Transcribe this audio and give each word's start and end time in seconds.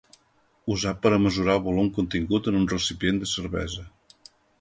Usat 0.75 1.01
per 1.03 1.11
a 1.17 1.19
mesurar 1.25 1.57
el 1.57 1.61
volum 1.67 1.91
contingut 1.97 2.49
en 2.53 2.57
un 2.61 2.65
recipient 2.73 3.21
de 3.25 3.29
cervesa. 3.33 3.85